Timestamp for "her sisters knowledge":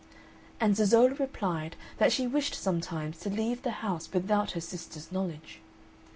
4.53-5.59